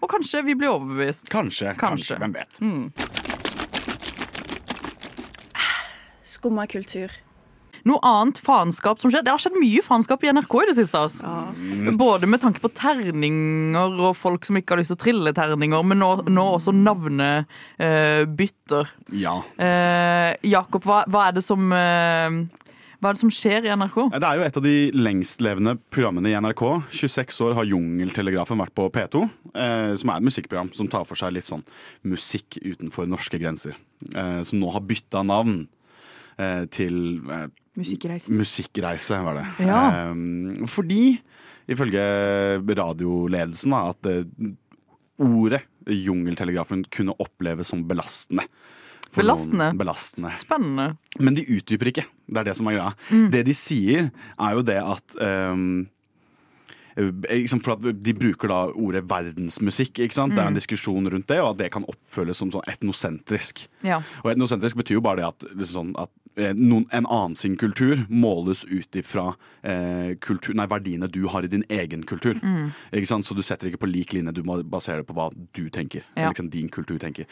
[0.00, 1.28] og kanskje vi blir overbevist.
[1.30, 2.18] Kanskje, kanskje.
[2.18, 2.18] Kanskje.
[2.18, 2.52] Hvem vet.
[6.24, 7.10] Skumma kultur.
[7.84, 9.22] Noe annet faenskap som skjer.
[9.26, 10.98] Det har skjedd mye faenskap i NRK i det siste.
[11.04, 11.24] Altså.
[12.00, 15.80] Både med tanke på terninger og folk som ikke har lyst til å trille terninger,
[15.84, 18.84] men nå, nå også navnebytter.
[19.20, 19.36] Ja.
[19.60, 22.30] Uh, Jakob, hva, hva, er det som, uh,
[23.04, 24.16] hva er det som skjer i NRK?
[24.16, 26.88] Det er jo et av de lengstlevende programmene i NRK.
[26.88, 31.12] 26 år har Jungeltelegrafen vært på P2, eh, som er et musikkprogram som tar for
[31.20, 31.68] seg litt sånn
[32.08, 33.76] musikk utenfor norske grenser.
[34.08, 35.68] Eh, som nå har bytta navn
[36.40, 37.20] eh, til
[37.78, 38.36] Musikkreisen.
[38.38, 39.46] Musikkreise, var det.
[39.66, 39.80] Ja.
[40.10, 41.18] Eh, fordi,
[41.70, 42.04] ifølge
[42.80, 44.52] radioledelsen, da, at eh,
[45.24, 48.46] ordet Jungeltelegrafen kunne oppleves som belastende.
[49.14, 49.68] Belastende?
[49.78, 50.32] Belastende.
[50.40, 50.94] Spennende.
[51.20, 52.06] Men de utdyper ikke.
[52.26, 52.94] Det er det som er greia.
[53.30, 54.08] Det de sier,
[54.40, 55.84] er jo det at liksom
[56.94, 59.98] for at De bruker da ordet verdensmusikk.
[59.98, 60.34] ikke sant?
[60.34, 63.66] Det er en diskusjon rundt det, og at det kan oppføles som sånn etnosentrisk.
[63.86, 64.02] Ja.
[64.24, 67.56] Og etnosentrisk betyr jo bare det at, liksom sånn at eh, noen, en annen sin
[67.60, 72.38] kultur måles ut ifra eh, kultur, nei, verdiene du har i din egen kultur.
[72.92, 73.26] Ikke sant?
[73.26, 76.04] Så du setter ikke på lik linje, du må basere det på hva du tenker.
[76.14, 76.30] Ja.
[76.30, 77.28] Liksom din kultur tenker.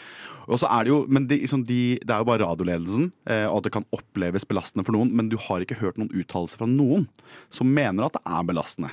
[0.49, 3.47] Og så er det jo, men de, liksom, de, det er jo bare radioledelsen, eh,
[3.49, 6.63] og at det kan oppleves belastende for noen, men du har ikke hørt noen uttalelser
[6.63, 7.07] fra noen
[7.53, 8.91] som mener at det er belastende.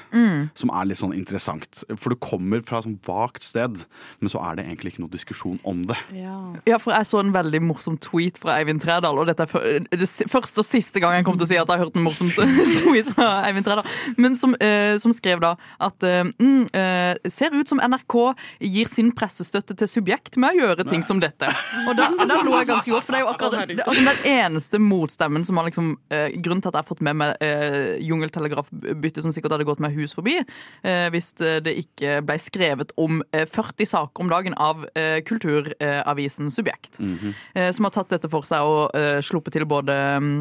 [0.59, 1.83] Som er litt sånn interessant.
[1.95, 3.79] For det kommer fra et sånn vagt sted,
[4.19, 5.95] men så er det egentlig ikke noe diskusjon om det.
[6.17, 6.35] Ja.
[6.67, 9.63] Ja, for jeg så en veldig morsom tweet fra Eivind Trædal, og dette er fø-
[9.87, 12.03] det første og siste gang jeg kommer til å si at jeg har hørt en
[12.05, 12.29] morsom
[12.81, 13.87] tweet fra Eivind Trædal,
[14.19, 18.17] men som, eh, som skrev da at eh, mm, eh, ser ut som NRK
[18.67, 21.47] gir sin pressestøtte til subjekt med å gjøre ting som dette.
[21.87, 24.29] Og da, da lo jeg ganske godt, for det er jo akkurat det, altså, den
[24.35, 27.95] eneste motstemmen som har liksom eh, Grunnen til at jeg har fått med meg eh,
[28.05, 30.48] jungeltelegrafbyttet, som sikkert hadde gått meg hus forbi, eh,
[31.11, 36.51] hvis det det ikke ble skrevet om eh, 40 saker om dagen av eh, kulturavisen
[36.51, 36.99] Subjekt,
[37.53, 40.31] eh, som har tatt dette for seg og eh, sluppet til både mm,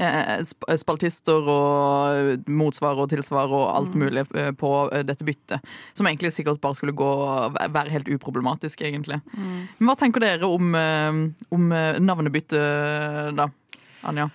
[0.00, 5.62] eh, sp- spaltister og motsvar og tilsvar og alt mulig eh, på eh, dette byttet.
[5.94, 7.10] Som egentlig sikkert bare skulle gå
[7.56, 9.20] være helt uproblematisk, egentlig.
[9.34, 11.22] Men hva tenker dere om, eh,
[11.54, 13.48] om eh, navnebyttet, da?
[14.08, 14.30] Anja?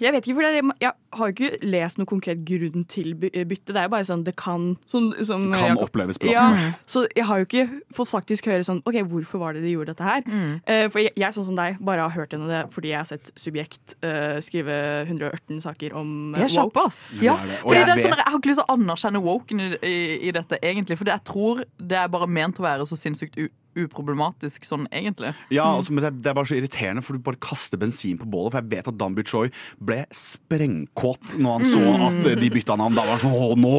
[0.00, 3.74] Jeg vet ikke, for det, jeg har jo ikke lest noen konkret grunn til bytte.
[3.74, 6.46] Det er jo bare sånn det kan sånn, som Kan jeg, oppleves Ja,
[6.88, 9.92] så jeg har jo ikke fått faktisk høre sånn OK, hvorfor var det de gjorde
[9.92, 10.24] dette her?
[10.64, 13.10] Eh, for jeg, jeg, sånn som deg, bare har hørt gjennom det fordi jeg har
[13.10, 17.02] sett Subjekt uh, skrive 118 saker om Det eh, er kjappe, ass.
[17.20, 17.60] Ja, det er det.
[17.64, 19.96] Fordi jeg det er sånn, jeg har ikke lyst til å anerkjenne woken i, i,
[20.28, 20.98] i dette, egentlig.
[21.00, 23.48] For jeg tror det er bare ment å være så sinnssykt u
[23.84, 25.32] uproblematisk sånn egentlig.
[25.54, 28.52] Ja, altså, men det, er- bare så irriterende, for du bare kaster bensin på bålet.
[28.54, 29.48] For jeg vet at Dan Choi
[29.82, 32.96] ble sprengkåt når han så at eh, de bytta navn.
[32.98, 33.74] Da var han sånn Å, nå!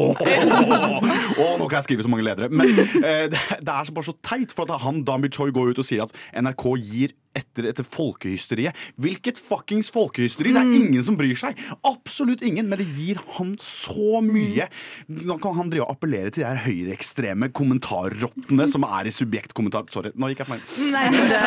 [1.40, 2.50] Å, nå kan jeg skrive så mange ledere.
[2.52, 5.82] Men eh, det, det er bare så teit, for at han Dan Choi går ut
[5.82, 8.76] og sier at NRK gir etter, etter folkehysteriet.
[9.00, 10.52] Hvilket fuckings folkehysteri?
[10.54, 11.58] Det er ingen som bryr seg.
[11.86, 14.66] Absolutt ingen, men det gir han så mye.
[15.10, 19.88] Nå kan han drive og appellere til de her høyreekstreme kommentarrottene som er i subjektkommentar...
[19.94, 20.62] Sorry, nå gikk jeg for meg.
[20.90, 21.40] Nei, men det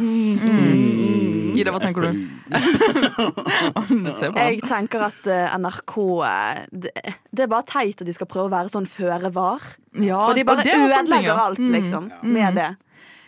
[0.00, 1.56] mm.
[1.60, 2.10] Ida, hva tenker du?
[4.40, 5.94] Jeg tenker at eh, NRK
[6.26, 6.92] eh, det,
[7.34, 9.64] det er bare teit at de skal prøve å være sånn føre var.
[9.98, 11.72] Ja, og de bare er ødelegger alt, Mm.
[11.76, 12.70] liksom, med det.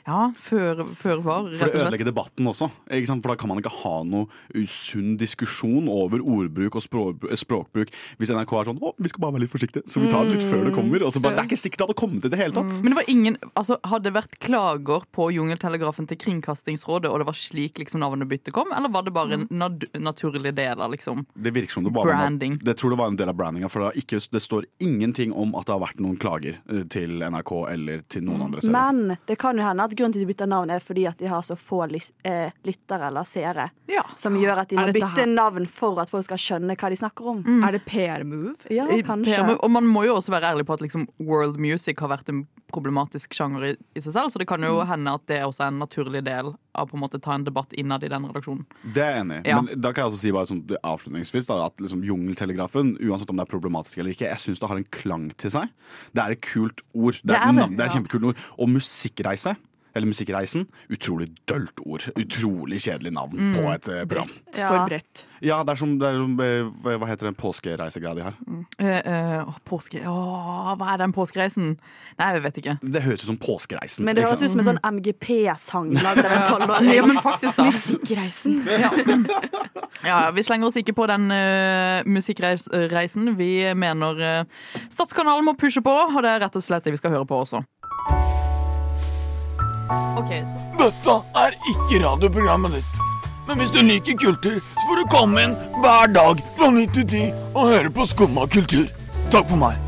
[0.06, 1.76] Ja, før, før var, For rett det og slett.
[1.86, 2.70] ødelegger debatten også.
[2.90, 3.22] Ikke sant?
[3.22, 4.26] For Da kan man ikke ha noe
[4.58, 9.32] usunn diskusjon over ordbruk og språk, språkbruk hvis NRK er sånn 'Å, vi skal bare
[9.36, 11.02] være litt forsiktige', så vi tar det litt før det kommer.
[11.06, 12.82] Og så bare, det er ikke sikkert det hadde kommet i det hele tatt.
[12.82, 17.26] Men det var ingen, altså Hadde det vært klager på Jungeltelegrafen til Kringkastingsrådet, og det
[17.26, 21.26] var slik liksom navnebyttet kom, eller var det bare en nad naturlig del av liksom
[21.40, 22.58] Det virker som det bare Branding.
[22.58, 23.68] Var, det tror det var en del av brandinga.
[23.70, 27.18] For det, ikke, det står ingenting om at det har vært noen klager eh, til
[27.22, 28.72] NRK eller til noen andre serier.
[28.72, 31.18] Men det kan jo hende at grunnen til at de bytter navn, er fordi at
[31.18, 33.70] de har så få lys, eh, lyttere eller seere.
[33.88, 34.02] Ja.
[34.16, 36.90] Som gjør at de Er må bytte her- navn for at folk skal skjønne hva
[36.90, 37.44] de snakker om.
[37.64, 38.56] Er det PR-move?
[38.70, 39.36] Ja, kanskje.
[39.36, 42.28] PRM, og man må jo også være ærlig på at liksom, world music har vært
[42.28, 45.60] en problematisk sjanger i, i seg selv, så det kan jo hende at det også
[45.66, 48.64] er en naturlig del av på en måte ta en debatt innad i den redaksjonen.
[48.94, 49.48] Det er jeg enig i.
[49.50, 49.58] Ja.
[49.60, 53.36] Men da kan jeg også si bare sånn, avslutningsvis da, at liksom, Jungeltelegrafen, uansett om
[53.36, 55.68] det er problematisk eller ikke, jeg syns det har en klang til seg.
[56.16, 57.20] Det er et kult ord.
[57.20, 58.00] Det Det er, er det, det er et ja.
[58.00, 58.36] kjempekult ord.
[58.58, 59.56] Og musikkreise.
[59.94, 60.66] Eller Musikkreisen.
[60.92, 62.06] Utrolig dølt ord.
[62.16, 63.52] Utrolig kjedelig navn Mm.
[63.58, 64.30] på et eh, program.
[64.56, 64.68] Ja.
[64.68, 65.24] For bredt.
[65.42, 68.36] Ja, det er som, det er som eh, hva heter den påskereisegreia de har?
[68.78, 69.98] Eh, eh, åh, påske...
[70.06, 71.72] Åh, hva er den påskereisen?
[72.20, 72.76] Nei, jeg vet ikke.
[72.82, 74.04] Det høres ut som Påskereisen.
[74.06, 76.92] Men det høres ut som en sånn MGP-sang laget av en tolvåring.
[76.94, 77.66] Ja, men faktisk da.
[77.70, 78.62] Musikkreisen.
[80.02, 83.28] Ja, Vi slenger oss ikke på den uh, musikkreisen.
[83.38, 86.98] Vi mener uh, Statskanalen må pushe på, og det er rett og slett det vi
[86.98, 87.60] skal høre på også.
[90.22, 93.00] Ok, så Dette er ikke radioprogrammet ditt.
[93.48, 97.06] Men hvis du liker kultur, så får du komme inn hver dag fra 9 til
[97.10, 98.86] 10 og høre på Skumma kultur.
[99.34, 99.80] Takk for meg.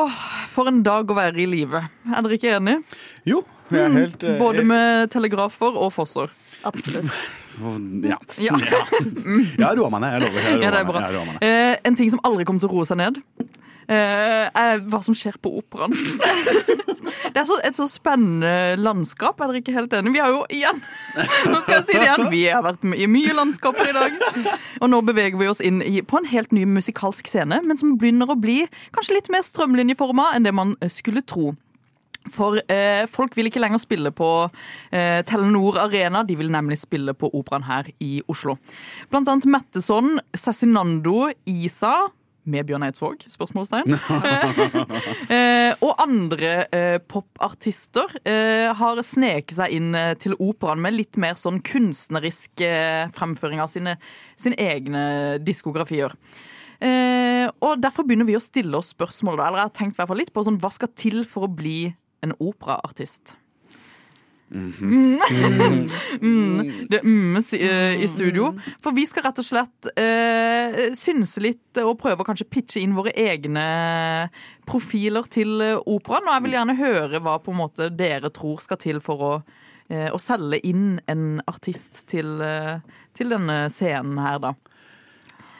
[0.00, 1.82] Åh, For en dag å være i live.
[2.10, 2.82] Er dere ikke enige?
[3.28, 6.32] Jo, jeg er helt eh, Både med telegrafer og fosser.
[6.66, 7.10] Absolutt.
[8.06, 8.18] Ja.
[8.40, 8.56] Ja.
[8.58, 10.16] Jeg roer meg ned.
[10.16, 10.50] Jeg lover.
[10.50, 11.42] Jeg Ja, meg ned.
[11.42, 13.20] Eh, en ting som aldri kommer til å roe seg ned,
[13.90, 15.94] eh, er hva som skjer på operaen.
[17.30, 19.38] Det er så, et så spennende landskap.
[19.40, 20.14] Er dere ikke helt enige?
[20.16, 20.80] Vi har jo igjen
[21.52, 22.26] Nå skal jeg si det igjen.
[22.32, 24.16] Vi har vært i mye landskaper i dag.
[24.80, 27.94] Og nå beveger vi oss inn i, på en helt ny musikalsk scene, men som
[28.00, 28.64] begynner å bli
[28.96, 31.52] kanskje litt mer strømlinjeforma enn det man skulle tro.
[32.28, 34.28] For eh, folk vil ikke lenger spille på
[34.92, 38.58] eh, Telenor Arena, de vil nemlig spille på operaen her i Oslo.
[39.08, 42.10] Blant annet Metteson, Cezinando, Isa
[42.50, 43.24] med Bjørn Eidsvåg?
[43.30, 43.96] Spørsmålstegn.
[45.34, 51.20] eh, og andre eh, popartister eh, har sneket seg inn eh, til operaen med litt
[51.20, 53.96] mer sånn kunstnerisk eh, fremføring av sine,
[54.40, 55.04] sine egne
[55.44, 56.16] diskografier.
[56.80, 59.40] Eh, og Derfor begynner vi å stille oss spørsmål.
[59.40, 59.48] Da.
[59.48, 61.92] Eller jeg har tenkt litt på sånn, Hva skal til for å bli
[62.24, 63.36] en operaartist?
[66.20, 67.68] mm, det ummes i,
[68.02, 68.58] i studio.
[68.82, 72.96] For vi skal rett og slett eh, synse litt og prøve å kanskje pitche inn
[72.96, 73.64] våre egne
[74.68, 76.26] profiler til eh, operaen.
[76.26, 79.32] Og jeg vil gjerne høre hva på en måte dere tror skal til for å,
[79.88, 82.82] eh, å selge inn en artist til, eh,
[83.14, 84.54] til denne scenen her, da.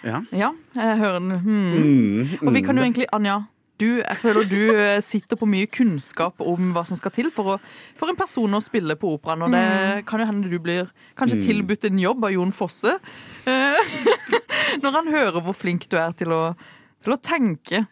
[0.01, 0.23] Ja.
[0.33, 1.33] Ja, jeg hører den.
[1.44, 1.73] Hmm.
[1.77, 2.87] Mm, Og vi kan jo mm.
[2.88, 3.42] egentlig, Anja
[3.81, 7.57] du, jeg føler du eh, sitter på mye kunnskap om hva som skal til for,
[7.57, 7.59] å,
[7.99, 9.47] for en person å spille på operaen.
[9.47, 11.47] Og det kan jo hende du blir kanskje Mm.
[11.49, 12.99] tilbudt en jobb av Jon Fosse.
[13.47, 13.95] eh,
[14.85, 16.43] Når han hører hvor flink du er til å,
[17.03, 17.87] til å tenke.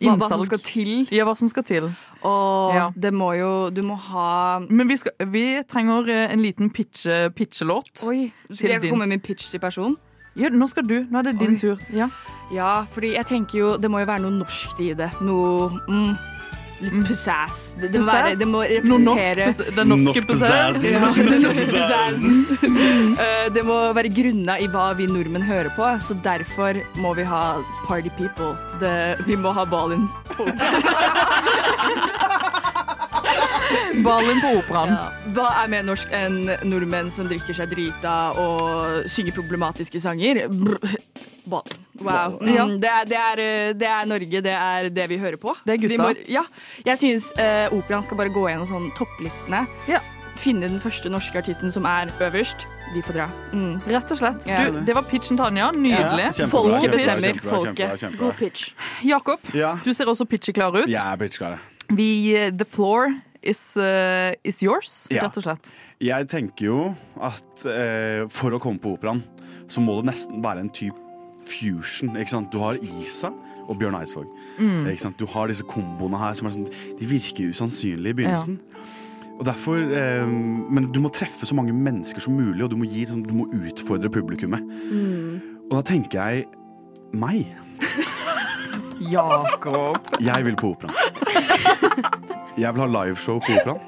[0.00, 0.90] Hva, hva som skal til.
[1.14, 1.84] Ja, hva som skal til.
[2.24, 2.86] Og Ja.
[2.96, 7.28] det må jo Du må ha Men vi, skal, vi trenger eh, en liten pitche,
[7.36, 8.02] pitchelåt.
[8.08, 9.96] Oi, Skal jeg komme med min pitch til person?
[10.34, 11.04] Ja, nå skal du.
[11.10, 11.58] Nå er det din Oi.
[11.60, 11.78] tur.
[11.94, 12.08] Ja.
[12.52, 15.10] Ja, fordi jeg tenker jo Det må jo være noe norskt i det.
[15.24, 16.14] Noe mm,
[16.84, 17.74] Litt pizzazz.
[17.80, 18.58] Det, det, må være, det må
[19.00, 20.84] norsk representere den norske Norsk.
[20.90, 22.46] Ja, den norske pizzazen.
[23.14, 27.22] Eh, Det må være grunna i hva vi nordmenn hører på, så derfor må vi
[27.30, 27.42] ha
[27.86, 28.52] party people.
[28.82, 28.94] Det,
[29.28, 30.08] vi må ha ballen.
[34.04, 34.94] Ballen på operaen.
[35.36, 40.44] Hva er mer norsk enn nordmenn som drikker seg drita og synger problematiske sanger?
[40.48, 40.78] Brr.
[41.44, 41.80] Ballen.
[42.00, 42.38] Wow.
[42.48, 42.64] Ja.
[42.66, 45.52] Mm, det, er, det, er, eh, det er Norge, det er det vi hører på.
[45.64, 45.92] Det er gutta.
[45.94, 46.42] Vi må- ja.
[46.86, 49.64] Jeg syns eh, operaen skal bare gå gjennom sånn topplistene.
[49.88, 50.00] Ja.
[50.40, 52.64] Finne den første norske artisten som er øverst.
[52.94, 53.28] De får dra.
[53.54, 53.76] Mm.
[53.86, 54.44] Rett og slett.
[54.48, 55.70] Du, det var pitchen, Tanja.
[55.72, 56.26] Nydelig.
[56.40, 57.38] Ja, Folket bestemmer.
[57.44, 58.04] Folket.
[58.18, 58.72] God pitch.
[59.06, 59.76] Jakob, Ja.
[59.84, 60.88] du ser også pitcheklar ut.
[60.90, 61.60] Ja, pitchklar.
[61.94, 65.22] Vi, eh, the floor is, uh, is yours, Ja.
[65.26, 65.70] rett og slett.
[66.00, 66.78] Jeg tenker jo
[67.22, 69.22] at uh, for å komme på operaen,
[69.68, 70.96] så må det nesten være en type
[71.48, 72.16] fusion.
[72.16, 72.50] Ikke sant?
[72.52, 73.30] Du har Isa
[73.68, 74.26] og Bjørn Eidsvåg.
[74.60, 75.16] Ikke sant?
[75.20, 76.66] Du har disse komboene her som er sånn
[76.98, 78.58] De virker usannsynlige i begynnelsen.
[79.38, 82.84] Og derfor, eh, Men du må treffe så mange mennesker som mulig, og du må,
[82.86, 84.60] gi, sånn, du må utfordre publikummet.
[85.70, 86.46] Og da tenker jeg
[87.12, 87.48] meg.
[89.00, 89.98] Jakob.
[90.20, 90.94] Jeg vil på operaen.
[92.60, 93.80] Jeg vil ha liveshow på operaen.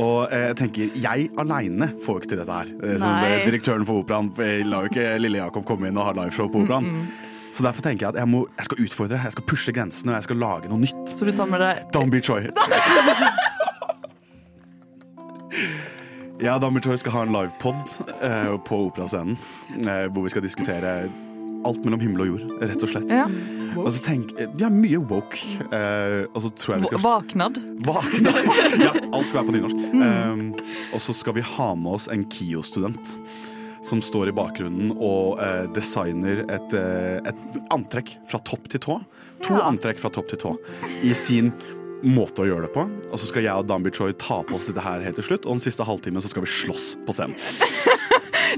[0.00, 2.70] Og eh, jeg tenker, jeg aleine får jo ikke til dette her.
[2.82, 6.14] Eh, Som direktøren for operaen eh, lar jo ikke lille Jakob komme inn og ha
[6.22, 7.04] liveshow på operaen.
[7.52, 10.16] Så derfor tenker jeg at jeg, må, jeg skal utfordre, jeg skal pushe grensene, og
[10.16, 11.12] jeg skal lage noe nytt.
[11.12, 12.46] Så du tar med deg Dambi Choi.
[16.42, 17.76] Ja, Dambi Choi skal ha en livepod
[18.24, 19.36] eh, på operascenen,
[19.84, 20.94] eh, hvor vi skal diskutere
[21.68, 23.12] alt mellom himmel og jord, rett og slett.
[23.12, 23.26] Ja.
[23.78, 25.40] Og så tenk, ja, mye woke.
[25.72, 27.60] Eh, og så tror jeg vi skal Vaknad.
[27.86, 28.40] Vaknad.
[28.84, 29.86] ja, alt skal være på nynorsk.
[29.96, 30.44] Um,
[30.92, 33.16] og så skal vi ha med oss en KIO-student
[33.82, 38.98] som står i bakgrunnen og eh, designer et, eh, et antrekk fra topp til tå.
[39.48, 40.52] To antrekk fra topp til tå
[41.02, 41.50] i sin
[42.02, 42.86] måte å gjøre det på.
[43.10, 45.46] Og så skal jeg og Dambi Choi ta på oss dette her helt til slutt,
[45.46, 47.38] og den siste halvtimen så skal vi slåss på scenen.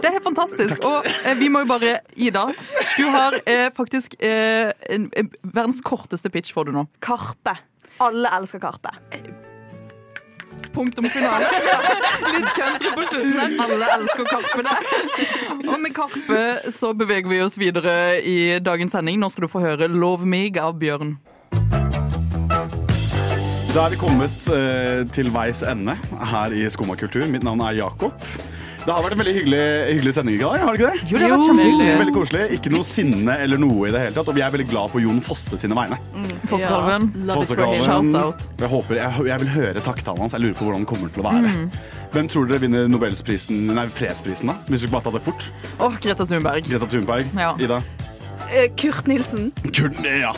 [0.01, 0.85] Det er helt fantastisk.
[0.85, 2.49] Og eh, vi må jo bare Ida,
[2.99, 6.87] du har eh, faktisk eh, en, en, verdens korteste pitch får du nå.
[7.05, 7.57] Karpe.
[8.03, 8.95] Alle elsker Karpe.
[10.75, 11.47] Punktum finale.
[12.35, 13.53] Litt country på slutten der.
[13.63, 14.89] Alle elsker Karpe der.
[15.69, 19.21] Og med Karpe så beveger vi oss videre i dagens sending.
[19.23, 21.15] Nå skal du få høre 'Love Me' av Bjørn.
[23.75, 25.97] Da er vi kommet eh, til veis ende
[26.31, 27.27] her i Skumma kultur.
[27.27, 28.15] Mitt navn er Jakob.
[28.85, 29.61] Det har vært en veldig hyggelig,
[29.95, 30.59] hyggelig sending i dag.
[30.61, 31.09] har det ikke det?
[31.09, 31.87] Jo, det har vært kjempehyggelig.
[32.03, 32.43] Veldig koselig.
[32.59, 34.29] Ikke noe sinne eller noe i det hele tatt.
[34.29, 35.97] Og vi er veldig glad på Jon Fosse sine vegne.
[36.51, 37.07] Fossekalven.
[37.25, 37.81] Love it for.
[37.87, 38.45] Shout-out.
[38.61, 40.37] Jeg håper, jeg, jeg vil høre takktalen hans.
[40.37, 41.55] Jeg lurer på hvordan den kommer til å være.
[42.13, 44.59] Hvem tror dere vinner Nobelsprisen, nei, fredsprisen, da?
[44.69, 45.49] Hvis vi bare tar det fort.
[45.81, 46.69] Åh, Greta Thunberg.
[46.69, 47.33] Greta Thunberg.
[47.41, 47.55] Ja.
[47.57, 47.81] Ida.
[48.53, 49.49] Eh, Kurt Nilsen.
[49.73, 50.35] Kurt, ja.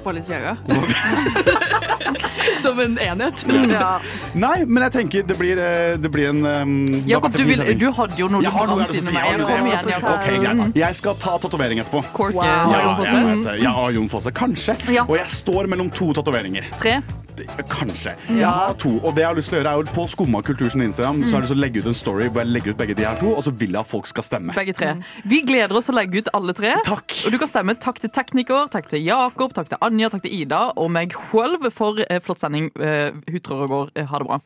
[0.00, 0.56] Balenciaga.
[2.66, 3.46] Som en enhet.
[3.70, 4.00] Ja.
[4.34, 6.72] Nei, men jeg tenker det blir, eh, det blir en um,
[7.08, 9.14] Jakob, du, vil, du hadde jo noe Jeg har noe jeg si.
[9.14, 9.90] Jeg, Jeg Kom igjen.
[9.94, 10.10] Jakob.
[10.16, 10.80] Ok, greit.
[10.80, 12.02] Jeg skal ta tatovering etterpå.
[12.16, 12.40] Corky.
[12.40, 12.74] Wow.
[12.74, 13.56] Ja, Jon Fosse?
[13.80, 14.34] har Jon Fosse.
[14.34, 14.76] Kanskje.
[14.90, 15.06] Ja.
[15.06, 16.70] Og jeg står mellom to tatoveringer.
[16.80, 16.98] Tre.
[17.70, 18.14] Kanskje.
[18.42, 18.96] Har to.
[19.00, 21.22] Og det jeg har lyst til å gjøre, er jo på Skumma kultur sin Instagram
[21.24, 22.94] så har jeg lyst til å legge ut en story hvor jeg legger ut begge
[22.98, 24.54] de her to, og så vil jeg at folk skal stemme.
[24.56, 24.92] Begge tre.
[25.30, 26.74] Vi gleder oss å legge ut alle tre.
[26.86, 27.16] Takk.
[27.26, 30.36] Og du kan stemme takk til tekniker, takk til Jakob, takk til Anja, takk til
[30.42, 32.70] Ida og meg selv for eh, flott sending.
[32.78, 33.90] Eh, Hutrer og går.
[33.96, 34.38] Eh, Ha det bra.